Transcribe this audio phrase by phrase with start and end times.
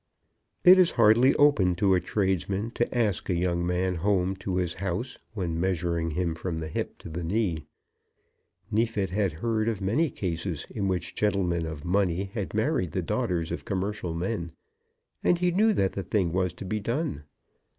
[0.63, 4.73] It is hardly open to a tradesman to ask a young man home to his
[4.73, 7.67] house when measuring him from the hip to the knee.
[8.71, 13.51] Neefit had heard of many cases in which gentlemen of money had married the daughters
[13.51, 14.53] of commercial men,
[15.23, 17.21] and he knew that the thing was to be done.